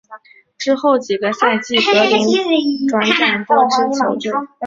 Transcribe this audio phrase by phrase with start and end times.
[0.57, 4.41] 之后几个赛季格林转辗多支球队。